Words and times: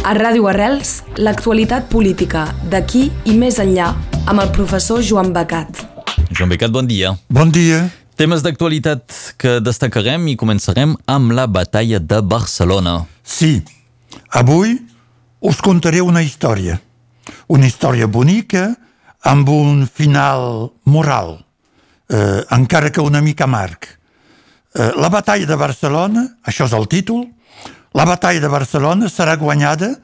A 0.00 0.14
Ràdio 0.16 0.46
Arrels, 0.48 1.02
l'actualitat 1.20 1.90
política 1.92 2.46
d'aquí 2.72 3.10
i 3.28 3.34
més 3.36 3.58
enllà 3.60 3.90
amb 4.32 4.40
el 4.40 4.48
professor 4.56 5.02
Joan 5.04 5.28
Becat. 5.34 5.82
Joan 6.32 6.48
Becat, 6.48 6.72
bon 6.72 6.86
dia. 6.88 7.10
Bon 7.28 7.50
dia. 7.52 7.82
Temes 8.16 8.40
d'actualitat 8.40 9.12
que 9.36 9.58
destacarem 9.60 10.24
i 10.32 10.38
començarem 10.40 10.94
amb 11.04 11.34
la 11.36 11.44
batalla 11.44 12.00
de 12.00 12.22
Barcelona. 12.24 12.94
Sí, 13.20 13.58
avui 14.32 14.78
us 15.44 15.60
contaré 15.60 16.00
una 16.00 16.22
història. 16.24 16.78
Una 17.52 17.68
història 17.68 18.08
bonica 18.08 18.70
amb 19.28 19.52
un 19.52 19.84
final 19.84 20.70
moral, 20.88 21.42
eh, 22.08 22.40
encara 22.56 22.88
que 22.88 23.04
una 23.04 23.20
mica 23.20 23.44
amarg. 23.44 23.84
Eh, 24.72 24.92
la 24.96 25.12
batalla 25.12 25.44
de 25.44 25.60
Barcelona, 25.60 26.24
això 26.46 26.64
és 26.64 26.72
el 26.72 26.88
títol, 26.88 27.26
la 27.94 28.06
batalla 28.06 28.40
de 28.40 28.48
Barcelona 28.48 29.08
serà 29.10 29.36
guanyada 29.36 29.94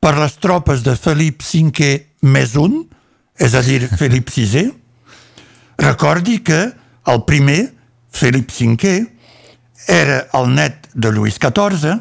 per 0.00 0.14
les 0.18 0.36
tropes 0.38 0.84
de 0.86 0.94
Felip 0.94 1.42
V 1.42 1.88
més 2.22 2.54
un, 2.56 2.84
és 3.38 3.54
a 3.54 3.62
dir, 3.62 3.82
Felip 4.00 4.30
VI. 4.30 4.68
Recordi 5.82 6.38
que 6.42 6.60
el 7.06 7.22
primer, 7.26 7.72
Felip 8.10 8.50
V, 8.50 8.96
era 9.86 10.26
el 10.34 10.50
net 10.54 10.88
de 10.94 11.12
Lluís 11.14 11.38
XIV 11.38 11.98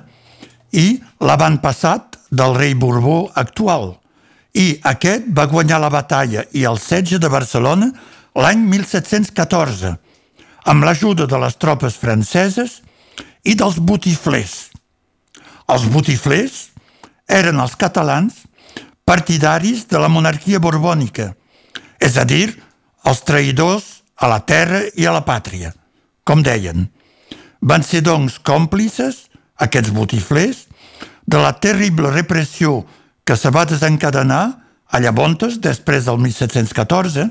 i 0.74 0.88
l'avantpassat 1.22 2.18
del 2.32 2.56
rei 2.58 2.74
Borbó 2.74 3.32
actual. 3.36 3.96
I 4.56 4.80
aquest 4.88 5.28
va 5.36 5.50
guanyar 5.52 5.82
la 5.84 5.92
batalla 5.94 6.46
i 6.56 6.64
el 6.66 6.80
setge 6.80 7.20
de 7.20 7.30
Barcelona 7.30 7.92
l'any 8.36 8.64
1714, 8.70 9.96
amb 10.66 10.86
l'ajuda 10.88 11.28
de 11.30 11.40
les 11.40 11.58
tropes 11.60 11.98
franceses 12.00 12.82
i 13.44 13.56
dels 13.56 13.78
botiflers. 13.78 14.75
Els 15.72 15.86
botiflers 15.90 16.70
eren 17.26 17.60
els 17.62 17.74
catalans 17.80 18.44
partidaris 19.06 19.86
de 19.90 20.02
la 20.02 20.10
monarquia 20.10 20.60
borbònica, 20.62 21.32
és 22.02 22.18
a 22.18 22.26
dir, 22.26 22.54
els 23.06 23.22
traïdors 23.26 24.02
a 24.18 24.30
la 24.30 24.42
terra 24.46 24.82
i 24.98 25.06
a 25.06 25.14
la 25.14 25.24
pàtria, 25.26 25.72
com 26.26 26.42
deien. 26.46 26.88
Van 27.62 27.86
ser, 27.86 28.02
doncs, 28.06 28.40
còmplices, 28.42 29.28
aquests 29.62 29.94
botiflers, 29.94 30.66
de 31.26 31.42
la 31.42 31.54
terrible 31.58 32.12
repressió 32.14 32.84
que 33.26 33.38
se 33.38 33.50
va 33.50 33.66
desencadenar 33.66 34.44
a 34.86 35.02
Llavontes 35.02 35.58
després 35.62 36.06
del 36.06 36.20
1714 36.22 37.30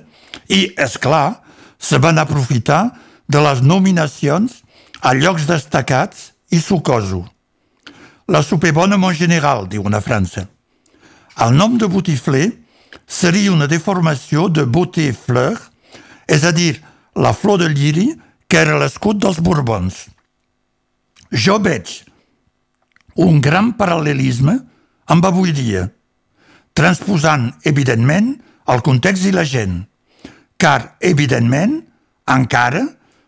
i, 0.50 0.74
és 0.74 0.98
clar, 0.98 1.40
se 1.78 2.00
van 2.02 2.18
aprofitar 2.18 2.96
de 3.30 3.42
les 3.42 3.62
nominacions 3.62 4.62
a 5.00 5.14
llocs 5.14 5.46
destacats 5.46 6.32
i 6.50 6.58
sucoso. 6.58 7.22
La 8.26 8.40
superbona 8.42 8.96
mon 8.96 9.12
general, 9.12 9.66
diuen 9.68 9.94
a 9.94 10.00
França. 10.00 10.46
El 11.44 11.52
nom 11.58 11.76
de 11.76 11.88
botifler 11.92 12.46
seria 13.06 13.52
una 13.52 13.68
deformació 13.68 14.46
de 14.48 14.64
beauté 14.64 15.10
fleur, 15.12 15.58
és 16.24 16.46
a 16.48 16.52
dir, 16.56 16.78
la 17.14 17.34
flor 17.36 17.60
de 17.60 17.68
lliri 17.68 18.06
que 18.48 18.62
era 18.62 18.78
l'escut 18.80 19.20
dels 19.20 19.42
Borbons. 19.44 20.06
Jo 21.30 21.58
veig 21.60 22.00
un 23.20 23.42
gran 23.44 23.74
paral·lelisme 23.76 24.56
amb 25.12 25.28
avui 25.28 25.52
dia, 25.52 25.84
transposant, 26.72 27.50
evidentment, 27.68 28.32
el 28.72 28.80
context 28.80 29.28
i 29.28 29.34
la 29.36 29.44
gent, 29.44 29.82
car, 30.56 30.96
evidentment, 31.04 31.82
encara 32.24 32.86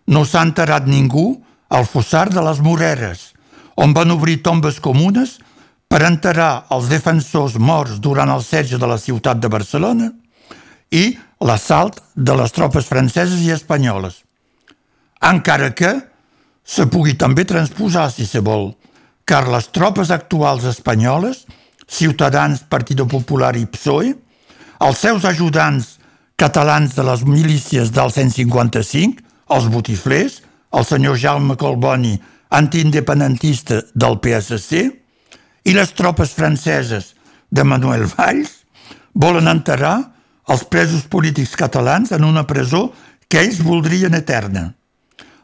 no 0.09 0.25
s'ha 0.25 0.47
enterrat 0.47 0.89
ningú 0.89 1.35
al 1.69 1.85
fossar 1.85 2.31
de 2.33 2.41
les 2.41 2.63
Moreres, 2.65 3.36
on 3.77 3.93
van 3.97 4.11
obrir 4.11 4.41
tombes 4.43 4.81
comunes 4.81 5.37
per 5.89 6.03
enterrar 6.07 6.67
els 6.75 6.89
defensors 6.91 7.57
morts 7.59 8.01
durant 8.03 8.31
el 8.33 8.43
setge 8.43 8.81
de 8.81 8.89
la 8.89 8.99
ciutat 8.99 9.39
de 9.41 9.51
Barcelona 9.53 10.11
i 10.91 11.17
l'assalt 11.45 12.01
de 12.15 12.35
les 12.37 12.53
tropes 12.53 12.89
franceses 12.89 13.43
i 13.45 13.53
espanyoles. 13.55 14.23
Encara 15.23 15.73
que 15.77 15.93
se 16.67 16.87
pugui 16.91 17.15
també 17.15 17.45
transposar, 17.47 18.09
si 18.11 18.27
se 18.27 18.43
vol, 18.43 18.73
car 19.25 19.47
les 19.51 19.69
tropes 19.71 20.11
actuals 20.11 20.65
espanyoles, 20.67 21.45
Ciutadans, 21.87 22.65
Partido 22.67 23.07
Popular 23.07 23.55
i 23.55 23.67
PSOE, 23.71 24.15
els 24.83 24.99
seus 24.99 25.25
ajudants 25.25 25.97
catalans 26.37 26.97
de 26.97 27.05
les 27.07 27.23
milícies 27.25 27.93
del 27.95 28.11
155, 28.11 29.23
els 29.55 29.69
botiflers, 29.71 30.41
el 30.75 30.85
senyor 30.85 31.17
Jaume 31.17 31.57
Colboni, 31.57 32.17
antiindependentista 32.51 33.83
del 33.95 34.19
PSC, 34.23 34.87
i 35.67 35.75
les 35.75 35.93
tropes 35.99 36.33
franceses 36.37 37.15
de 37.51 37.65
Manuel 37.65 38.07
Valls 38.13 38.63
volen 39.15 39.49
enterrar 39.51 39.97
els 40.47 40.63
presos 40.71 41.07
polítics 41.11 41.57
catalans 41.59 42.13
en 42.15 42.25
una 42.25 42.47
presó 42.47 42.93
que 43.29 43.43
ells 43.43 43.59
voldrien 43.65 44.15
eterna. 44.15 44.69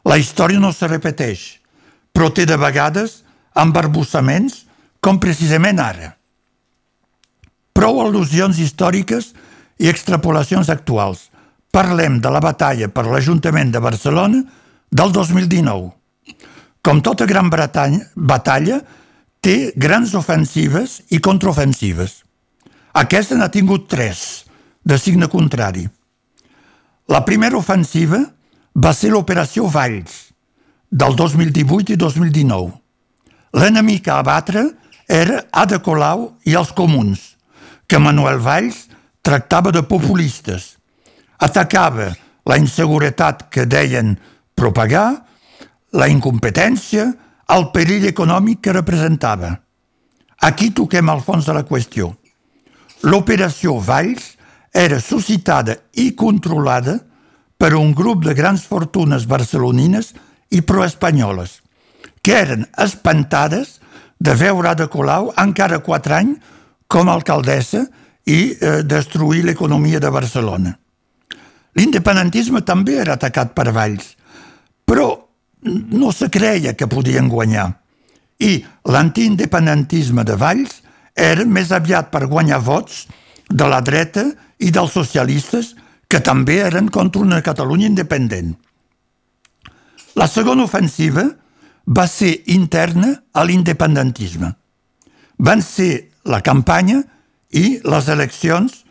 La 0.06 0.18
història 0.18 0.62
no 0.62 0.70
se 0.72 0.86
repeteix, 0.90 1.42
però 2.14 2.30
té 2.30 2.46
de 2.46 2.58
vegades 2.58 3.22
embarbussaments 3.58 4.62
com 5.02 5.18
precisament 5.22 5.80
ara. 5.82 6.12
Prou 7.74 8.02
al·lusions 8.04 8.60
històriques 8.62 9.32
i 9.82 9.88
extrapolacions 9.90 10.70
actuals. 10.70 11.30
Parlem 11.72 12.20
de 12.20 12.30
la 12.30 12.42
batalla 12.44 12.90
per 12.92 13.06
l'Ajuntament 13.08 13.72
de 13.72 13.80
Barcelona 13.80 14.42
del 14.92 15.12
2019. 15.12 16.01
Com 16.82 17.00
tota 17.00 17.26
gran 17.30 17.50
Bretanya, 17.50 18.08
batalla, 18.16 18.80
té 19.42 19.72
grans 19.78 20.14
ofensives 20.18 21.00
i 21.14 21.20
contraofensives. 21.22 22.22
Aquesta 22.98 23.38
n'ha 23.38 23.48
tingut 23.54 23.86
tres, 23.90 24.44
de 24.82 24.98
signe 24.98 25.28
contrari. 25.30 25.86
La 27.08 27.22
primera 27.24 27.56
ofensiva 27.58 28.18
va 28.74 28.92
ser 28.94 29.12
l'operació 29.12 29.68
Valls, 29.70 30.32
del 30.90 31.16
2018 31.16 31.94
i 31.94 31.96
2019. 31.96 32.72
L'enemic 33.56 34.08
a 34.08 34.18
abatre 34.20 34.66
era 35.08 35.42
Ada 35.52 35.78
Colau 35.84 36.32
i 36.48 36.56
els 36.58 36.72
comuns, 36.76 37.36
que 37.86 38.00
Manuel 38.00 38.38
Valls 38.42 38.86
tractava 39.22 39.72
de 39.72 39.82
populistes. 39.86 40.76
Atacava 41.38 42.12
la 42.48 42.58
inseguretat 42.58 43.46
que 43.52 43.66
deien 43.66 44.16
propagar, 44.58 45.22
la 45.92 46.08
incompetència, 46.08 47.06
el 47.52 47.68
perill 47.74 48.06
econòmic 48.08 48.62
que 48.64 48.74
representava. 48.74 49.52
Aquí 50.42 50.70
toquem 50.74 51.08
al 51.12 51.22
fons 51.22 51.46
de 51.46 51.54
la 51.54 51.64
qüestió. 51.68 52.10
L'operació 53.02 53.76
Valls 53.82 54.32
era 54.72 55.00
suscitada 55.00 55.76
i 56.00 56.12
controlada 56.16 56.96
per 57.58 57.74
un 57.78 57.92
grup 57.94 58.24
de 58.24 58.34
grans 58.34 58.64
fortunes 58.66 59.26
barcelonines 59.28 60.12
i 60.50 60.62
proespanyoles, 60.66 61.60
que 62.22 62.34
eren 62.34 62.66
espantades 62.80 63.80
de 64.18 64.34
veure 64.38 64.72
Ada 64.72 64.88
Colau 64.90 65.32
encara 65.38 65.82
quatre 65.84 66.16
anys 66.16 66.38
com 66.86 67.08
a 67.08 67.16
alcaldessa 67.16 67.84
i 68.26 68.54
eh, 68.54 68.82
destruir 68.82 69.42
l'economia 69.46 70.00
de 70.00 70.10
Barcelona. 70.10 70.72
L'independentisme 71.78 72.62
també 72.62 72.98
era 73.00 73.16
atacat 73.16 73.54
per 73.56 73.72
Valls, 73.72 74.12
però 74.84 75.21
no 75.62 76.12
se 76.12 76.30
creia 76.30 76.74
que 76.74 76.88
podien 76.90 77.28
guanyar. 77.28 77.68
I 78.42 78.64
l'antiindependentisme 78.90 80.24
de 80.26 80.36
Valls 80.36 80.80
era 81.14 81.44
més 81.46 81.70
aviat 81.72 82.10
per 82.10 82.26
guanyar 82.26 82.62
vots 82.64 83.06
de 83.48 83.68
la 83.68 83.80
dreta 83.84 84.24
i 84.58 84.72
dels 84.74 84.94
socialistes 84.94 85.74
que 86.08 86.20
també 86.20 86.58
eren 86.64 86.88
contra 86.92 87.22
una 87.22 87.42
Catalunya 87.42 87.88
independent. 87.88 88.54
La 90.18 90.26
segona 90.28 90.66
ofensiva 90.66 91.24
va 91.86 92.06
ser 92.06 92.34
interna 92.52 93.14
a 93.32 93.44
l'independentisme. 93.44 94.52
Van 95.38 95.62
ser 95.62 96.10
la 96.28 96.42
campanya 96.44 97.00
i 97.50 97.80
les 97.84 98.08
eleccions 98.12 98.82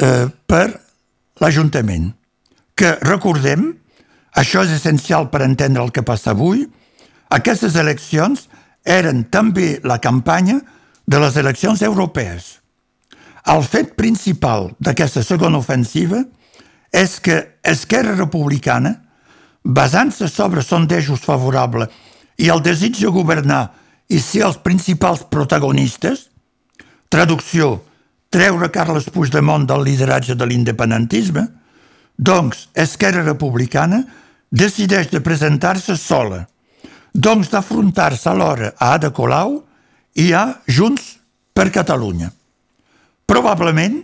eh, 0.00 0.26
per 0.46 0.80
l'Ajuntament. 1.40 2.10
Que, 2.74 2.96
recordem, 3.04 3.74
això 4.36 4.62
és 4.64 4.74
essencial 4.76 5.28
per 5.30 5.42
entendre 5.42 5.82
el 5.82 5.92
que 5.92 6.04
passa 6.06 6.32
avui, 6.34 6.66
aquestes 7.30 7.76
eleccions 7.78 8.48
eren 8.84 9.24
també 9.30 9.78
la 9.84 10.00
campanya 10.02 10.60
de 11.06 11.18
les 11.18 11.36
eleccions 11.36 11.82
europees. 11.82 12.58
El 13.50 13.64
fet 13.64 13.94
principal 13.96 14.70
d'aquesta 14.78 15.22
segona 15.24 15.58
ofensiva 15.58 16.22
és 16.92 17.18
que 17.22 17.40
Esquerra 17.62 18.16
Republicana, 18.18 18.96
basant-se 19.64 20.28
sobre 20.28 20.62
sondejos 20.62 21.22
favorables 21.24 21.90
i 22.38 22.48
el 22.48 22.62
desig 22.64 22.98
de 22.98 23.12
governar 23.12 23.70
i 24.10 24.18
ser 24.18 24.44
els 24.46 24.58
principals 24.58 25.22
protagonistes, 25.30 26.28
traducció, 27.10 27.80
treure 28.30 28.70
Carles 28.70 29.10
Puigdemont 29.10 29.66
del 29.66 29.84
lideratge 29.86 30.34
de 30.34 30.46
l'independentisme, 30.46 31.46
doncs 32.20 32.68
Esquerra 32.76 33.22
Republicana 33.24 34.02
decideix 34.52 35.08
de 35.08 35.22
presentar-se 35.24 35.96
sola, 35.96 36.44
doncs 37.14 37.48
d'afrontar-se 37.48 38.28
alhora 38.28 38.74
a 38.76 38.92
Ada 38.98 39.10
Colau 39.16 39.56
i 40.20 40.32
a 40.36 40.60
Junts 40.68 41.16
per 41.56 41.70
Catalunya. 41.72 42.28
Probablement 43.26 44.02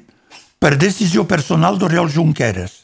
per 0.59 0.79
decisió 0.81 1.27
personal 1.29 1.77
d'Oriol 1.77 2.09
Junqueras 2.09 2.81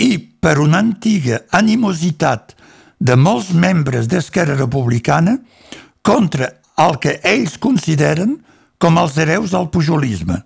i 0.00 0.16
per 0.18 0.56
una 0.62 0.80
antiga 0.80 1.42
animositat 1.52 2.54
de 2.96 3.16
molts 3.16 3.52
membres 3.52 4.08
d'Esquerra 4.08 4.56
Republicana 4.56 5.36
contra 6.00 6.54
el 6.80 6.96
que 7.02 7.18
ells 7.28 7.58
consideren 7.60 8.38
com 8.80 8.96
els 9.00 9.16
hereus 9.20 9.52
del 9.52 9.68
pujolisme, 9.72 10.40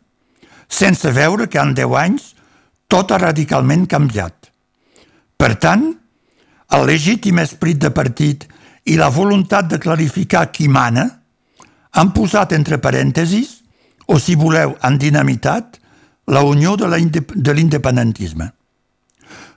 sense 0.70 1.10
veure 1.14 1.46
que 1.50 1.58
en 1.62 1.74
10 1.74 1.96
anys 1.98 2.28
tot 2.90 3.12
ha 3.12 3.20
radicalment 3.22 3.86
canviat. 3.90 4.50
Per 5.38 5.54
tant, 5.62 5.86
el 6.76 6.86
legítim 6.86 7.40
esperit 7.42 7.80
de 7.82 7.90
partit 7.94 8.46
i 8.90 8.96
la 8.98 9.10
voluntat 9.14 9.70
de 9.70 9.78
clarificar 9.78 10.48
qui 10.52 10.68
mana 10.68 11.06
han 11.96 12.12
posat 12.14 12.52
entre 12.54 12.78
parèntesis, 12.82 13.60
o 14.06 14.18
si 14.18 14.34
voleu, 14.34 14.74
en 14.82 14.98
dinamitat, 14.98 15.78
la 16.30 16.42
unió 16.46 16.76
de 16.78 16.86
l'independentisme. 17.54 18.50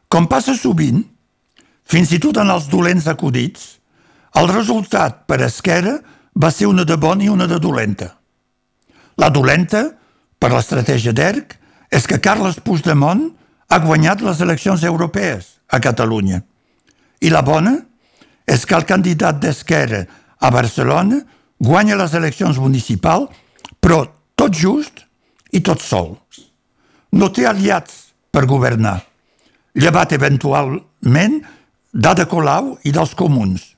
Com 0.10 0.28
passa 0.30 0.54
sovint, 0.58 1.02
fins 1.86 2.14
i 2.14 2.20
tot 2.22 2.38
en 2.42 2.50
els 2.54 2.70
dolents 2.70 3.08
acudits, 3.10 3.78
el 4.38 4.50
resultat 4.50 5.26
per 5.30 5.42
Esquerra 5.46 5.98
va 6.34 6.50
ser 6.54 6.70
una 6.70 6.86
de 6.86 6.98
bona 6.98 7.26
i 7.26 7.30
una 7.30 7.48
de 7.50 7.60
dolenta. 7.62 8.10
La 9.18 9.30
dolenta, 9.30 9.86
per 10.40 10.50
l'estratègia 10.54 11.14
d'ERC, 11.14 11.58
és 11.94 12.08
que 12.10 12.18
Carles 12.18 12.58
Puigdemont 12.66 13.28
ha 13.70 13.80
guanyat 13.84 14.24
les 14.26 14.42
eleccions 14.42 14.82
europees 14.84 15.60
a 15.70 15.80
Catalunya. 15.80 16.42
I 17.22 17.30
la 17.30 17.44
bona 17.46 17.76
és 18.50 18.66
que 18.66 18.76
el 18.76 18.88
candidat 18.90 19.38
d'Esquerra 19.42 20.02
a 20.42 20.50
Barcelona 20.52 21.22
guanya 21.62 21.98
les 22.00 22.16
eleccions 22.18 22.58
municipals, 22.60 23.30
però 23.80 24.04
tot 24.36 24.58
just 24.58 25.06
i 25.54 25.62
tot 25.62 25.82
sol. 25.86 26.18
No 27.14 27.30
té 27.30 27.46
aliats 27.46 28.10
per 28.34 28.48
governar, 28.50 28.98
llevat 29.78 30.16
eventualment 30.18 31.38
d'Ada 31.94 32.26
Colau 32.26 32.74
i 32.84 32.92
dels 32.92 33.14
comuns. 33.14 33.70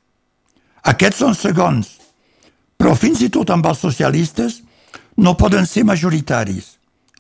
Aquests 0.88 1.20
són 1.20 1.36
segons, 1.36 1.92
però 2.80 2.96
fins 2.96 3.22
i 3.26 3.30
tot 3.30 3.52
amb 3.52 3.68
els 3.68 3.84
socialistes 3.84 4.62
no 5.18 5.36
poden 5.36 5.68
ser 5.68 5.84
majoritaris. 5.84 6.76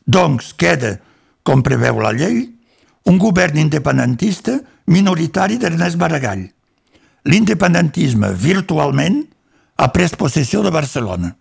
Doncs 0.05 0.53
queda, 0.57 0.99
com 1.45 1.63
preveu 1.65 1.99
la 2.01 2.13
llei, 2.13 2.43
un 3.05 3.17
govern 3.21 3.57
independentista 3.57 4.59
minoritari 4.89 5.57
d'Ernest 5.61 5.97
Maragall. 6.01 6.45
L'independentisme 7.25 8.31
virtualment 8.37 9.23
ha 9.81 9.89
pres 9.93 10.15
possessió 10.17 10.61
de 10.63 10.71
Barcelona. 10.73 11.33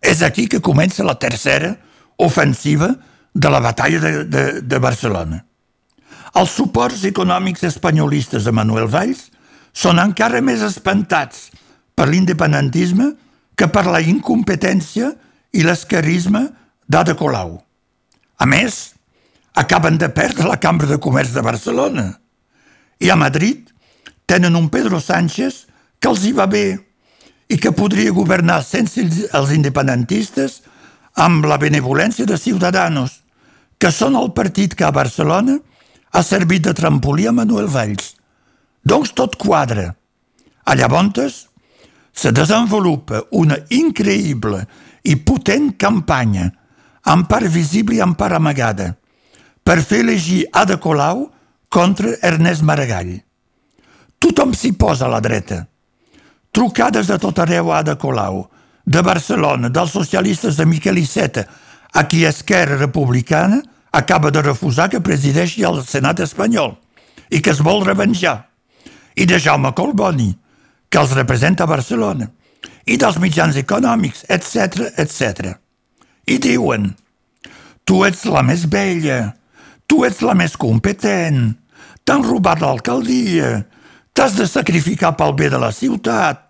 És 0.00 0.22
aquí 0.22 0.46
que 0.46 0.60
comença 0.60 1.04
la 1.04 1.18
tercera 1.18 1.74
ofensiva 2.16 2.92
de 3.34 3.50
la 3.50 3.60
batalla 3.60 4.00
de, 4.00 4.12
de, 4.24 4.44
de 4.62 4.78
Barcelona. 4.78 5.42
Els 6.36 6.52
suports 6.52 7.04
econòmics 7.08 7.64
espanyolistes 7.64 8.44
de 8.44 8.52
Manuel 8.52 8.88
Valls 8.92 9.30
són 9.76 10.00
encara 10.00 10.42
més 10.44 10.62
espantats 10.64 11.48
per 11.96 12.08
l'independentisme 12.08 13.12
que 13.56 13.68
per 13.72 13.86
la 13.88 14.02
incompetència 14.04 15.14
i 15.56 15.64
l'esquerrisme 15.64 16.44
d'Ada 16.88 17.16
Colau. 17.18 17.56
A 18.38 18.46
més, 18.46 18.94
acaben 19.56 19.98
de 19.98 20.08
perdre 20.12 20.48
la 20.48 20.60
Cambra 20.60 20.88
de 20.90 21.00
Comerç 21.02 21.32
de 21.34 21.42
Barcelona 21.42 22.06
i 23.00 23.10
a 23.10 23.16
Madrid 23.16 23.70
tenen 24.26 24.56
un 24.56 24.68
Pedro 24.68 25.00
Sánchez 25.00 25.64
que 25.98 26.10
els 26.10 26.24
hi 26.24 26.32
va 26.36 26.46
bé 26.50 26.66
i 27.48 27.58
que 27.62 27.72
podria 27.72 28.12
governar 28.12 28.62
sense 28.64 29.00
els 29.00 29.52
independentistes 29.54 30.60
amb 31.16 31.46
la 31.48 31.56
benevolència 31.56 32.26
de 32.28 32.36
Ciudadanos, 32.36 33.22
que 33.78 33.92
són 33.92 34.16
el 34.18 34.32
partit 34.36 34.74
que 34.76 34.84
a 34.84 34.92
Barcelona 34.92 35.56
ha 36.12 36.22
servit 36.22 36.66
de 36.66 36.74
trampolí 36.76 37.26
a 37.26 37.32
Manuel 37.32 37.68
Valls. 37.72 38.14
Doncs 38.84 39.12
tot 39.16 39.36
quadra. 39.40 39.94
A 40.64 40.74
llavors 40.74 41.46
se 42.12 42.32
desenvolupa 42.32 43.22
una 43.30 43.56
increïble 43.70 44.64
i 45.04 45.16
potent 45.16 45.72
campanya, 45.78 46.50
amb 47.06 47.28
part 47.30 47.46
visible 47.52 47.96
i 47.96 48.02
amb 48.02 48.18
part 48.18 48.36
amagada, 48.36 48.90
per 49.62 49.80
fer 49.82 50.02
elegir 50.02 50.44
Ada 50.52 50.78
Colau 50.82 51.26
contra 51.70 52.16
Ernest 52.22 52.62
Maragall. 52.66 53.16
Tothom 54.18 54.54
s'hi 54.54 54.72
posa 54.78 55.06
a 55.06 55.12
la 55.12 55.20
dreta. 55.20 55.64
Trucades 56.50 57.10
de 57.10 57.18
tot 57.22 57.38
arreu 57.42 57.70
a 57.70 57.80
Ada 57.82 57.96
Colau, 58.00 58.46
de 58.86 59.02
Barcelona, 59.02 59.68
dels 59.68 59.90
socialistes 59.90 60.56
de 60.56 60.66
Miquel 60.66 60.98
Iceta, 60.98 61.46
a 61.92 62.06
qui 62.06 62.24
Esquerra 62.24 62.76
Republicana 62.76 63.60
acaba 63.92 64.30
de 64.30 64.42
refusar 64.42 64.88
que 64.90 65.00
presideixi 65.00 65.64
el 65.64 65.82
Senat 65.86 66.20
espanyol 66.20 66.76
i 67.30 67.40
que 67.42 67.50
es 67.50 67.62
vol 67.64 67.84
revenjar, 67.84 68.36
i 69.16 69.26
de 69.26 69.38
Jaume 69.42 69.72
Colboni, 69.74 70.30
que 70.88 70.98
els 71.00 71.14
representa 71.18 71.64
a 71.64 71.70
Barcelona, 71.70 72.28
i 72.86 72.98
dels 73.00 73.18
mitjans 73.18 73.56
econòmics, 73.58 74.26
etc 74.30 74.92
etc. 74.94 75.56
I 76.26 76.40
diuen, 76.42 76.90
tu 77.86 78.00
ets 78.02 78.24
la 78.26 78.42
més 78.42 78.64
vella, 78.66 79.36
tu 79.86 80.02
ets 80.06 80.24
la 80.26 80.34
més 80.34 80.56
competent, 80.58 81.52
t'han 82.02 82.24
robat 82.26 82.62
l'alcaldia, 82.62 83.60
t'has 84.10 84.34
de 84.34 84.48
sacrificar 84.50 85.14
pel 85.14 85.36
bé 85.38 85.50
de 85.52 85.60
la 85.62 85.70
ciutat, 85.70 86.42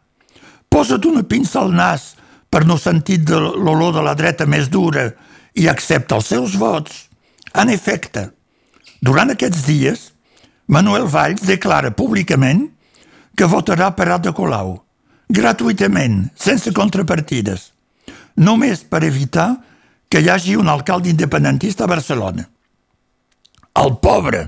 posa't 0.73 1.05
una 1.11 1.27
pinça 1.29 1.61
al 1.61 1.77
nas 1.77 2.15
per 2.49 2.65
no 2.65 2.79
sentir 2.81 3.21
de 3.29 3.37
l'olor 3.37 3.93
de 3.99 4.07
la 4.07 4.17
dreta 4.17 4.49
més 4.49 4.71
dura 4.73 5.11
i 5.53 5.69
accepta 5.69 6.17
els 6.17 6.33
seus 6.33 6.57
vots. 6.57 7.07
En 7.53 7.69
efecte, 7.69 8.31
durant 9.05 9.33
aquests 9.33 9.69
dies, 9.69 10.11
Manuel 10.73 11.05
Valls 11.05 11.45
declara 11.45 11.93
públicament 11.93 12.65
que 13.37 13.49
votarà 13.49 13.93
per 13.93 14.09
Ada 14.09 14.33
Colau, 14.33 14.79
gratuïtament, 15.29 16.31
sense 16.33 16.73
contrapartides, 16.73 17.76
només 18.37 18.85
per 18.85 19.03
evitar 19.05 19.57
que 20.09 20.21
hi 20.23 20.29
hagi 20.31 20.57
un 20.57 20.69
alcalde 20.69 21.11
independentista 21.11 21.85
a 21.85 21.91
Barcelona. 21.91 22.47
El 23.77 23.97
pobre 24.01 24.47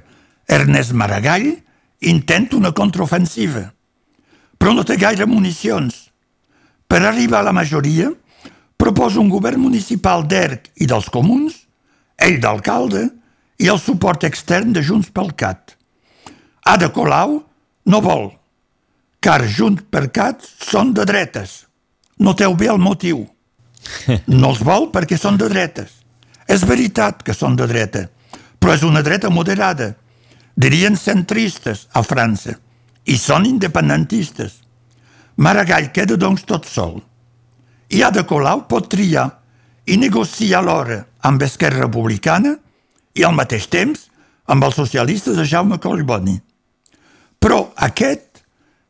Ernest 0.48 0.92
Maragall 0.92 1.50
intenta 2.00 2.56
una 2.56 2.72
contraofensiva, 2.72 3.66
però 4.56 4.72
no 4.72 4.84
té 4.84 4.96
gaire 4.96 5.26
municions. 5.26 6.08
Per 6.88 7.02
arribar 7.02 7.42
a 7.42 7.48
la 7.50 7.52
majoria, 7.52 8.08
proposa 8.78 9.20
un 9.20 9.28
govern 9.28 9.60
municipal 9.60 10.24
d'ERC 10.24 10.70
i 10.80 10.86
dels 10.88 11.10
comuns 11.12 11.64
ell 12.18 12.38
d'alcalde 12.42 13.08
i 13.58 13.68
el 13.70 13.80
suport 13.82 14.24
extern 14.26 14.72
de 14.72 14.82
Junts 14.82 15.10
pel 15.14 15.32
Cat. 15.38 15.74
Ada 16.64 16.90
Colau 16.94 17.38
no 17.88 18.00
vol, 18.04 18.30
car 19.20 19.42
Junts 19.46 19.86
per 19.90 20.08
Cat 20.14 20.44
són 20.44 20.94
de 20.94 21.06
dretes. 21.08 21.64
Noteu 22.18 22.54
bé 22.58 22.70
el 22.72 22.80
motiu. 22.82 23.26
No 24.26 24.52
els 24.52 24.62
vol 24.64 24.90
perquè 24.94 25.18
són 25.18 25.38
de 25.40 25.48
dretes. 25.50 25.90
És 26.48 26.64
veritat 26.64 27.22
que 27.24 27.34
són 27.36 27.56
de 27.56 27.66
dreta, 27.68 28.06
però 28.58 28.74
és 28.74 28.84
una 28.86 29.02
dreta 29.04 29.28
moderada. 29.30 29.92
Dirien 30.56 30.96
centristes 30.96 31.86
a 31.92 32.02
França. 32.02 32.56
I 33.04 33.16
són 33.20 33.46
independentistes. 33.46 34.58
Maragall 35.36 35.92
queda 35.94 36.16
doncs 36.16 36.44
tot 36.48 36.66
sol. 36.66 36.98
I 37.88 38.02
Ada 38.02 38.24
Colau 38.28 38.64
pot 38.68 38.88
triar 38.90 39.28
i 39.88 39.96
negocia 39.96 40.58
alhora 40.58 41.04
amb 41.24 41.42
Esquerra 41.42 41.86
Republicana 41.86 42.56
i 43.14 43.24
al 43.24 43.36
mateix 43.36 43.68
temps 43.70 44.08
amb 44.48 44.64
els 44.64 44.76
socialistes 44.76 45.36
de 45.36 45.46
Jaume 45.48 45.78
Collboni. 45.80 46.36
Però 47.38 47.68
aquest, 47.76 48.42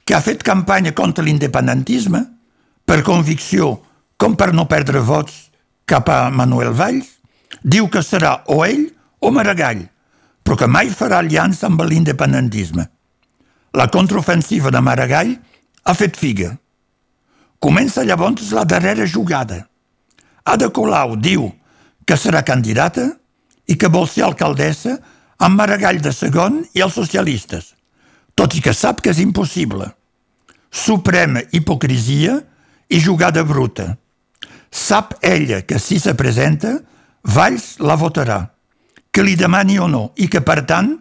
que 0.07 0.17
ha 0.17 0.25
fet 0.25 0.43
campanya 0.43 0.95
contra 0.97 1.25
l'independentisme, 1.25 2.25
per 2.89 3.03
convicció 3.05 3.75
com 4.19 4.35
per 4.35 4.51
no 4.53 4.67
perdre 4.67 5.01
vots 5.01 5.47
cap 5.89 6.11
a 6.11 6.29
Manuel 6.35 6.75
Valls, 6.77 7.07
diu 7.63 7.89
que 7.89 8.03
serà 8.03 8.43
o 8.51 8.61
ell 8.67 8.89
o 9.23 9.31
Maragall, 9.33 9.87
però 10.43 10.59
que 10.59 10.69
mai 10.69 10.91
farà 10.91 11.23
aliança 11.23 11.67
amb 11.69 11.83
l'independentisme. 11.87 12.85
La 13.79 13.87
contraofensiva 13.93 14.73
de 14.75 14.81
Maragall 14.83 15.37
ha 15.85 15.95
fet 15.95 16.19
figa. 16.19 16.57
Comença 17.59 18.05
llavors 18.05 18.51
la 18.55 18.65
darrera 18.65 19.07
jugada. 19.07 19.63
Ada 20.45 20.71
Colau 20.75 21.17
diu 21.17 21.49
que 22.07 22.17
serà 22.17 22.43
candidata 22.43 23.07
i 23.69 23.77
que 23.77 23.91
vol 23.93 24.09
ser 24.09 24.25
alcaldessa 24.27 24.97
amb 25.39 25.59
Maragall 25.61 26.01
de 26.03 26.13
segon 26.13 26.63
i 26.75 26.83
els 26.83 26.97
socialistes, 26.99 27.75
tot 28.35 28.55
i 28.57 28.63
que 28.65 28.75
sap 28.75 29.03
que 29.05 29.13
és 29.15 29.23
impossible. 29.23 29.87
Suprema 30.71 31.45
hipocrisia 31.53 32.41
i 32.89 33.01
jugada 33.01 33.45
bruta. 33.45 33.95
Sap 34.71 35.15
ella 35.25 35.63
que 35.63 35.79
si 35.79 35.99
se 35.99 36.15
presenta, 36.15 36.79
Valls 37.23 37.77
la 37.81 37.97
votarà, 37.97 38.39
que 39.11 39.25
li 39.25 39.35
demani 39.37 39.79
o 39.79 39.89
no, 39.89 40.13
i 40.17 40.29
que, 40.29 40.41
per 40.45 40.63
tant, 40.69 40.95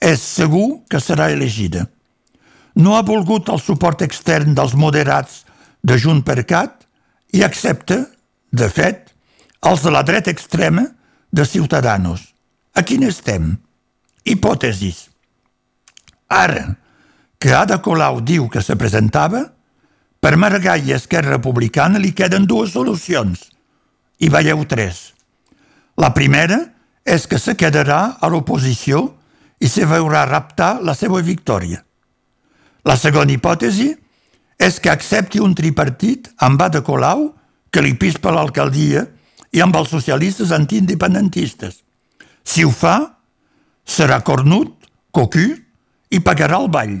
és 0.00 0.20
segur 0.20 0.82
que 0.90 1.00
serà 1.00 1.30
elegida. 1.32 1.86
No 2.76 2.96
ha 2.96 3.04
volgut 3.04 3.50
el 3.52 3.60
suport 3.60 4.02
extern 4.02 4.54
dels 4.56 4.74
moderats 4.74 5.44
de 5.82 5.98
Junt 6.00 6.22
per 6.24 6.42
Cat 6.48 6.86
i 7.36 7.44
accepta 7.44 8.02
de 8.50 8.68
fet, 8.72 9.10
els 9.62 9.84
de 9.84 9.92
la 9.92 10.02
dreta 10.02 10.32
extrema 10.32 10.86
de 11.30 11.44
Ciutadanos. 11.46 12.32
A 12.74 12.82
quin 12.82 13.04
estem? 13.06 13.52
Hipòtesis. 14.24 15.08
Ara 16.30 16.76
que 17.40 17.52
Ada 17.56 17.80
Colau 17.80 18.20
diu 18.20 18.48
que 18.52 18.60
se 18.60 18.76
presentava, 18.76 19.46
per 20.20 20.36
Maragall 20.36 20.84
i 20.86 20.92
Esquerra 20.92 21.32
Republicana 21.32 21.98
li 21.98 22.12
queden 22.12 22.46
dues 22.46 22.74
solucions. 22.76 23.48
I 24.20 24.28
veieu 24.28 24.66
tres. 24.68 25.14
La 25.96 26.12
primera 26.12 26.60
és 27.04 27.26
que 27.26 27.40
se 27.40 27.56
quedarà 27.56 28.18
a 28.20 28.28
l'oposició 28.28 29.06
i 29.60 29.68
se 29.68 29.88
veurà 29.88 30.26
raptar 30.28 30.78
la 30.84 30.94
seva 30.94 31.20
victòria. 31.24 31.80
La 32.84 32.96
segona 32.96 33.32
hipòtesi 33.32 33.90
és 34.60 34.76
que 34.80 34.92
accepti 34.92 35.40
un 35.40 35.54
tripartit 35.56 36.28
amb 36.44 36.60
Ada 36.60 36.84
Colau 36.84 37.30
que 37.72 37.82
li 37.84 37.94
pispa 37.96 38.32
l'alcaldia 38.32 39.06
i 39.52 39.60
amb 39.64 39.76
els 39.76 39.88
socialistes 39.92 40.52
antiindependentistes. 40.52 41.80
Si 42.44 42.64
ho 42.64 42.70
fa, 42.70 43.16
serà 43.84 44.20
cornut, 44.24 44.72
cocu 45.12 45.48
i 46.10 46.20
pagarà 46.20 46.60
el 46.60 46.68
ball. 46.68 46.98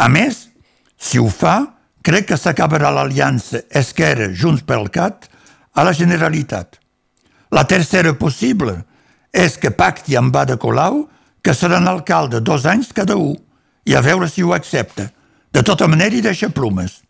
A 0.00 0.08
més, 0.08 0.48
si 0.96 1.20
ho 1.20 1.28
fa, 1.28 1.79
crec 2.02 2.30
que 2.30 2.38
s'acabarà 2.40 2.90
l'aliança 2.94 3.62
Esquerra 3.70 4.30
Junts 4.32 4.64
pel 4.66 4.88
Cat 4.92 5.28
a 5.74 5.84
la 5.84 5.92
Generalitat. 5.92 6.78
La 7.50 7.64
tercera 7.66 8.14
possible 8.14 8.76
és 9.32 9.56
que 9.58 9.70
pacti 9.70 10.16
amb 10.16 10.36
Ada 10.36 10.56
Colau 10.56 11.04
que 11.42 11.54
seran 11.54 11.88
alcalde 11.88 12.40
dos 12.40 12.66
anys 12.66 12.92
cada 12.92 13.16
un 13.16 13.36
i 13.86 13.94
a 13.94 14.02
veure 14.04 14.28
si 14.28 14.42
ho 14.42 14.52
accepta. 14.54 15.10
De 15.50 15.62
tota 15.66 15.88
manera 15.88 16.14
hi 16.14 16.22
deixa 16.22 16.50
plumes. 16.54 17.00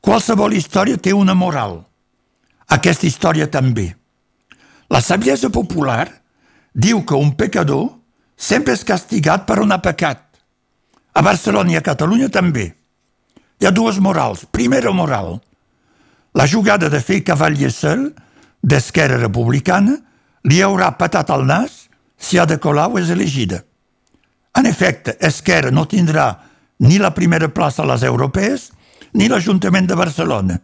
Qualsevol 0.00 0.54
història 0.54 1.00
té 1.02 1.12
una 1.12 1.34
moral. 1.34 1.80
Aquesta 2.70 3.06
història 3.06 3.50
també. 3.50 3.94
La 4.90 5.00
saviesa 5.02 5.50
popular 5.50 6.06
diu 6.72 7.02
que 7.02 7.18
un 7.18 7.32
pecador 7.34 7.88
sempre 8.36 8.74
és 8.76 8.84
castigat 8.84 9.46
per 9.48 9.58
un 9.64 9.74
pecat. 9.82 10.22
A 11.14 11.22
Barcelona 11.22 11.72
i 11.72 11.76
a 11.76 11.82
Catalunya 11.82 12.28
també. 12.28 12.75
Hi 13.58 13.66
ha 13.66 13.72
dues 13.72 13.98
morals. 13.98 14.44
Primera 14.50 14.92
moral. 14.92 15.40
La 16.36 16.46
jugada 16.46 16.90
de 16.92 17.00
fer 17.00 17.22
cavaller 17.24 17.70
seul 17.72 18.10
d'Esquerra 18.60 19.16
Republicana 19.22 19.96
li 20.44 20.60
haurà 20.60 20.90
patat 20.98 21.30
al 21.32 21.46
nas 21.48 21.86
si 22.16 22.38
Ada 22.38 22.58
Colau 22.60 22.98
és 23.00 23.08
elegida. 23.10 23.62
En 24.56 24.66
efecte, 24.66 25.16
Esquerra 25.20 25.70
no 25.70 25.86
tindrà 25.88 26.26
ni 26.84 26.98
la 26.98 27.14
primera 27.14 27.48
plaça 27.48 27.82
a 27.82 27.88
les 27.88 28.04
europees 28.04 28.70
ni 29.12 29.28
l'Ajuntament 29.28 29.88
de 29.88 29.96
Barcelona. 29.96 30.58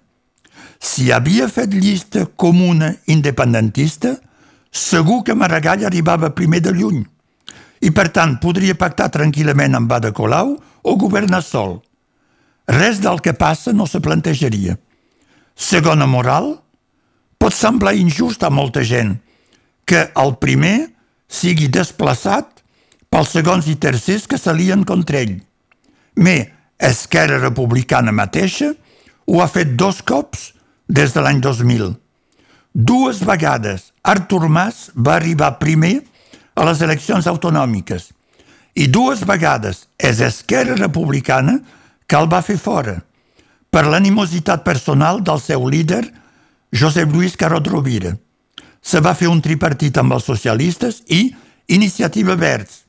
Si 0.81 1.11
havia 1.13 1.49
fet 1.49 1.73
llista 1.73 2.27
comuna 2.37 2.91
independentista, 3.07 4.17
segur 4.71 5.23
que 5.25 5.37
Maragall 5.37 5.87
arribava 5.87 6.35
primer 6.37 6.61
de 6.61 6.73
lluny 6.77 7.01
i, 7.81 7.91
per 7.91 8.11
tant, 8.13 8.37
podria 8.43 8.77
pactar 8.77 9.09
tranquil·lament 9.15 9.79
amb 9.79 9.93
Ada 9.93 10.13
Colau 10.13 10.57
o 10.83 10.97
governar 10.97 11.43
sol. 11.43 11.81
Res 12.69 13.01
del 13.03 13.21
que 13.21 13.35
passa 13.35 13.73
no 13.73 13.87
se 13.87 14.01
plantejaria. 14.01 14.77
Segona 15.57 16.07
moral, 16.07 16.63
pot 17.39 17.55
semblar 17.55 17.97
injust 17.99 18.45
a 18.45 18.51
molta 18.51 18.85
gent 18.87 19.17
que 19.85 20.07
el 20.17 20.37
primer 20.39 20.93
sigui 21.27 21.69
desplaçat 21.73 22.63
pels 23.13 23.33
segons 23.35 23.67
i 23.69 23.77
tercers 23.77 24.29
que 24.31 24.39
s'alien 24.39 24.85
contra 24.89 25.21
ell. 25.21 25.41
Me, 26.17 26.53
Esquerra 26.79 27.39
Republicana 27.43 28.13
mateixa 28.15 28.73
ho 29.27 29.43
ha 29.43 29.49
fet 29.51 29.77
dos 29.79 30.01
cops 30.03 30.53
des 30.89 31.13
de 31.15 31.23
l'any 31.23 31.41
2000. 31.43 31.93
Dues 32.73 33.21
vegades 33.27 33.91
Artur 34.03 34.49
Mas 34.49 34.89
va 34.97 35.19
arribar 35.19 35.59
primer 35.61 36.01
a 36.55 36.65
les 36.69 36.81
eleccions 36.83 37.27
autonòmiques 37.27 38.11
i 38.75 38.89
dues 38.89 39.27
vegades 39.29 39.87
és 39.99 40.21
Esquerra 40.25 40.75
Republicana 40.79 41.59
que 41.59 41.73
el 42.19 42.29
va 42.29 42.43
fer 42.45 42.59
fora 42.61 42.99
per 43.73 43.87
l'animositat 43.89 44.65
personal 44.65 45.23
del 45.25 45.41
seu 45.41 45.65
líder, 45.69 46.03
Josep 46.73 47.09
Lluís 47.13 47.39
Carot 47.41 47.67
Rovira. 47.67 48.13
Se 48.83 49.01
va 49.01 49.15
fer 49.17 49.31
un 49.33 49.41
tripartit 49.41 49.97
amb 49.97 50.13
els 50.13 50.27
socialistes 50.29 51.01
i 51.09 51.31
Iniciativa 51.73 52.37
Verds, 52.37 52.83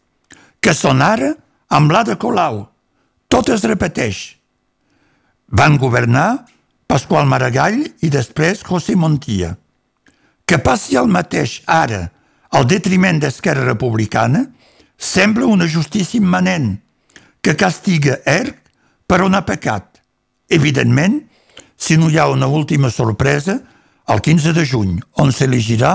que 0.59 0.73
són 0.75 1.01
ara 1.01 1.29
amb 1.71 1.91
l'Ada 1.91 2.17
Colau. 2.19 2.65
Tot 3.31 3.49
es 3.53 3.63
repeteix. 3.63 4.35
Van 5.47 5.77
governar 5.77 6.43
Pasqual 6.87 7.29
Maragall 7.31 7.79
i 8.03 8.09
després 8.11 8.65
José 8.67 8.97
Montilla. 8.99 9.53
Que 10.45 10.59
passi 10.59 10.97
el 10.99 11.07
mateix 11.07 11.61
ara 11.65 12.09
al 12.51 12.67
detriment 12.67 13.21
d'Esquerra 13.23 13.63
Republicana 13.69 14.43
sembla 14.97 15.47
una 15.47 15.67
justícia 15.67 16.19
immanent 16.19 16.75
que 17.41 17.55
castiga 17.55 18.19
ERC 18.25 18.62
per 19.13 19.21
on 19.21 19.37
ha 19.37 19.43
pecat. 19.45 19.99
Evidentment, 20.49 21.19
si 21.77 21.99
no 22.01 22.07
hi 22.09 22.17
ha 22.17 22.25
una 22.31 22.47
última 22.49 22.89
sorpresa, 22.89 23.59
el 24.09 24.21
15 24.25 24.53
de 24.57 24.63
juny, 24.65 24.95
on 25.21 25.29
s'elegirà 25.29 25.91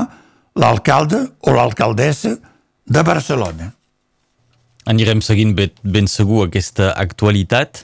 l'alcalde 0.55 1.25
o 1.43 1.55
l'alcaldessa 1.57 2.37
de 2.87 3.03
Barcelona. 3.03 3.73
Anirem 4.87 5.19
seguint 5.25 5.57
ben, 5.59 5.75
ben 5.83 6.07
segur 6.07 6.45
aquesta 6.47 6.93
actualitat. 6.95 7.83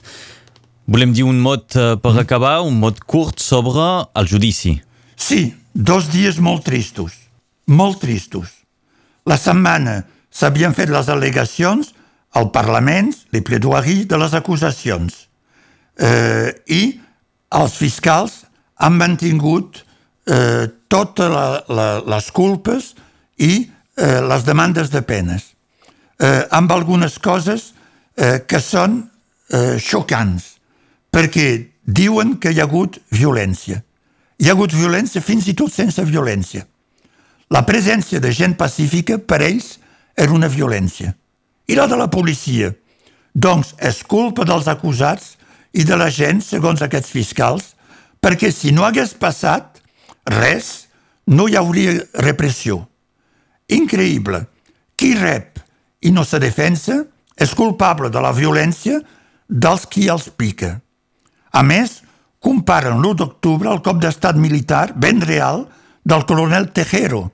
Volem 0.87 1.11
dir 1.11 1.27
un 1.27 1.43
mot 1.43 1.75
uh, 1.75 1.97
per 1.99 2.13
mm. 2.15 2.23
acabar, 2.23 2.55
un 2.63 2.79
mot 2.79 3.03
curt 3.03 3.43
sobre 3.43 3.83
el 4.15 4.31
judici. 4.31 4.77
Sí, 5.19 5.49
dos 5.73 6.07
dies 6.15 6.39
molt 6.39 6.63
tristos, 6.63 7.11
molt 7.67 7.99
tristos. 7.99 8.55
La 9.27 9.35
setmana 9.35 9.99
s'havien 10.31 10.71
fet 10.77 10.95
les 10.95 11.11
al·legacions 11.11 11.91
al 12.35 12.51
Parlament, 12.51 13.13
les 13.31 13.43
plaidoiries 13.45 14.05
de 14.11 14.19
les 14.19 14.35
acusacions 14.35 15.25
eh, 15.97 16.51
i 16.67 16.81
els 17.55 17.77
fiscals 17.79 18.41
han 18.83 18.97
mantingut 18.99 19.79
eh, 20.27 20.67
totes 20.91 21.31
la, 21.31 21.87
les 22.03 22.29
culpes 22.35 22.91
i 23.39 23.53
eh, 23.63 24.19
les 24.27 24.43
demandes 24.47 24.91
de 24.91 25.01
penes, 25.01 25.53
eh, 26.19 26.43
amb 26.51 26.75
algunes 26.75 27.17
coses 27.23 27.71
eh, 28.17 28.43
que 28.47 28.59
són 28.59 28.99
eh, 29.51 29.77
xocants, 29.79 30.55
perquè 31.11 31.47
diuen 31.85 32.35
que 32.41 32.51
hi 32.51 32.59
ha 32.59 32.67
hagut 32.67 32.99
violència. 33.15 33.81
Hi 34.35 34.49
ha 34.49 34.55
hagut 34.57 34.75
violència 34.75 35.23
fins 35.23 35.47
i 35.47 35.55
tot 35.55 35.71
sense 35.71 36.03
violència. 36.03 36.65
La 37.53 37.63
presència 37.63 38.19
de 38.19 38.31
gent 38.33 38.57
pacífica 38.59 39.19
per 39.21 39.39
ells 39.45 39.77
era 40.17 40.33
una 40.35 40.49
violència. 40.51 41.13
I 41.67 41.75
la 41.75 41.87
de 41.87 41.97
la 41.97 42.09
policia? 42.11 42.71
Doncs 43.33 43.73
és 43.83 44.03
culpa 44.07 44.45
dels 44.47 44.67
acusats 44.71 45.33
i 45.75 45.83
de 45.83 45.97
la 45.99 46.09
gent, 46.13 46.41
segons 46.41 46.81
aquests 46.81 47.11
fiscals, 47.11 47.73
perquè 48.21 48.51
si 48.53 48.71
no 48.71 48.85
hagués 48.85 49.13
passat 49.19 49.81
res, 50.31 50.87
no 51.27 51.47
hi 51.49 51.57
hauria 51.57 51.97
repressió. 52.23 52.83
Increïble. 53.67 54.45
Qui 54.95 55.13
rep 55.17 55.59
i 56.05 56.13
no 56.13 56.23
se 56.23 56.39
defensa 56.39 57.01
és 57.35 57.53
culpable 57.57 58.09
de 58.13 58.21
la 58.23 58.31
violència 58.31 59.01
dels 59.49 59.85
qui 59.89 60.07
els 60.09 60.29
pica. 60.29 60.77
A 61.51 61.63
més, 61.63 62.01
comparen 62.39 63.01
l'1 63.01 63.19
d'octubre 63.19 63.69
al 63.69 63.81
cop 63.83 63.99
d'estat 64.01 64.37
militar 64.37 64.93
ben 64.95 65.21
real 65.21 65.65
del 66.05 66.25
coronel 66.29 66.69
Tejero, 66.71 67.31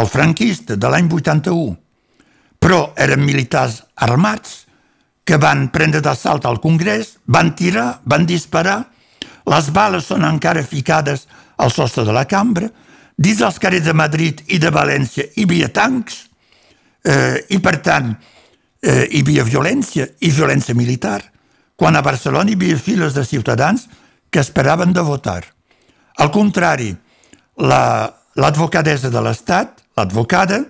el 0.00 0.08
franquista 0.08 0.76
de 0.76 0.88
l'any 0.90 1.08
81. 1.12 1.76
Però 2.66 2.80
eren 2.98 3.22
militars 3.22 3.78
armats 4.02 4.64
que 5.22 5.38
van 5.38 5.68
prendre 5.70 6.00
d'assalt 6.02 6.48
al 6.50 6.58
Congrés, 6.58 7.12
van 7.30 7.52
tirar, 7.54 8.00
van 8.02 8.26
disparar, 8.26 8.80
les 9.46 9.68
bales 9.70 10.08
són 10.10 10.26
encara 10.26 10.64
ficades 10.66 11.28
al 11.62 11.70
sostre 11.70 12.02
de 12.02 12.14
la 12.14 12.24
cambra, 12.26 12.66
dins 13.14 13.44
els 13.46 13.60
carrers 13.62 13.86
de 13.86 13.94
Madrid 13.94 14.42
i 14.50 14.58
de 14.58 14.72
València 14.74 15.28
hi 15.36 15.46
havia 15.46 15.70
tancs, 15.70 16.24
eh, 17.06 17.38
i 17.54 17.60
per 17.62 17.76
tant 17.86 18.10
eh, 18.10 19.06
hi 19.14 19.22
havia 19.22 19.46
violència 19.46 20.08
i 20.18 20.30
violència 20.34 20.74
militar, 20.74 21.20
quan 21.78 21.94
a 21.94 22.02
Barcelona 22.02 22.50
hi 22.50 22.58
havia 22.58 22.82
files 22.82 23.14
de 23.14 23.22
ciutadans 23.24 23.86
que 24.30 24.42
esperaven 24.42 24.90
de 24.92 25.06
votar. 25.06 25.44
Al 26.18 26.34
contrari, 26.34 26.90
l'advocadessa 27.62 29.06
la, 29.06 29.14
de 29.14 29.22
l'Estat, 29.22 29.86
l'advocada, 29.96 30.64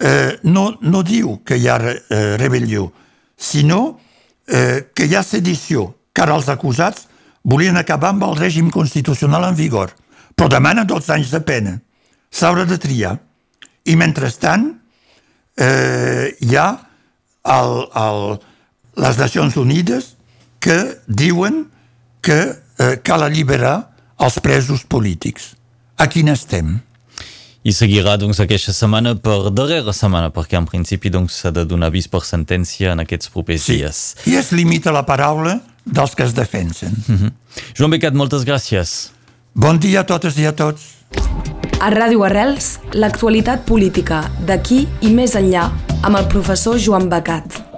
eh, 0.00 0.38
no, 0.42 0.78
no 0.80 1.02
diu 1.06 1.38
que 1.44 1.58
hi 1.60 1.68
ha 1.68 1.78
eh, 1.78 2.36
rebel·lió, 2.40 2.88
sinó 3.36 3.98
eh, 4.48 4.90
que 4.94 5.06
hi 5.06 5.16
ha 5.16 5.22
sedició, 5.22 5.90
car 6.12 6.30
els 6.34 6.48
acusats 6.52 7.06
volien 7.44 7.78
acabar 7.80 8.10
amb 8.14 8.24
el 8.26 8.36
règim 8.38 8.70
constitucional 8.72 9.46
en 9.48 9.56
vigor, 9.58 9.94
però 10.34 10.48
demanen 10.50 10.88
12 10.88 11.14
anys 11.14 11.30
de 11.32 11.40
pena. 11.44 11.76
S'haurà 12.30 12.66
de 12.68 12.78
triar. 12.78 13.16
I 13.88 13.96
mentrestant 13.96 14.66
eh, 15.56 16.36
hi 16.40 16.56
ha 16.56 16.68
el, 17.48 17.72
el, 17.96 18.20
les 19.00 19.18
Nacions 19.18 19.56
Unides 19.56 20.14
que 20.60 20.76
diuen 21.08 21.64
que 22.20 22.40
eh, 22.44 23.00
cal 23.02 23.24
alliberar 23.24 23.78
els 24.20 24.36
presos 24.44 24.84
polítics. 24.84 25.54
a 26.00 26.08
quin 26.08 26.32
estem. 26.32 26.78
I 27.62 27.72
seguirà 27.76 28.14
doncs, 28.16 28.38
aquesta 28.40 28.72
setmana 28.72 29.12
per 29.20 29.50
darrera 29.52 29.92
setmana, 29.92 30.30
perquè 30.32 30.56
en 30.56 30.64
principi 30.68 31.10
doncs, 31.12 31.42
s'ha 31.42 31.50
de 31.52 31.66
donar 31.68 31.90
avís 31.90 32.06
per 32.08 32.22
sentència 32.24 32.94
en 32.94 33.00
aquests 33.04 33.28
propers 33.28 33.62
Sí. 33.66 33.76
dies. 33.76 34.16
I 34.26 34.36
es 34.40 34.50
limita 34.52 34.90
la 34.92 35.04
paraula 35.04 35.60
dels 35.84 36.14
que 36.16 36.24
es 36.24 36.32
defensen. 36.34 36.96
Joan 37.76 37.90
Becat, 37.90 38.14
moltes 38.14 38.44
gràcies. 38.48 39.10
Bon 39.54 39.78
dia 39.78 40.00
a 40.00 40.04
totes 40.06 40.38
i 40.38 40.46
a 40.46 40.52
tots. 40.56 40.80
A 41.80 41.90
Ràdio 41.90 42.24
Arrels, 42.24 42.78
l'actualitat 42.92 43.64
política 43.66 44.30
d'aquí 44.46 44.86
i 45.02 45.10
més 45.12 45.34
enllà 45.34 45.70
amb 46.02 46.16
el 46.16 46.26
professor 46.28 46.78
Joan 46.78 47.08
Becat. 47.10 47.69